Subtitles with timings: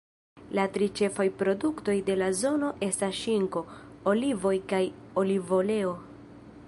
[0.59, 3.63] La tri ĉefaj produktoj de la zono estas ŝinko,
[4.13, 4.83] olivoj kaj
[5.25, 5.97] olivoleo.